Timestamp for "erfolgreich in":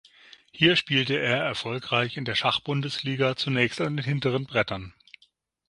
1.43-2.25